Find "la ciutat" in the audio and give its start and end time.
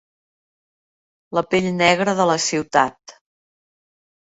2.33-3.19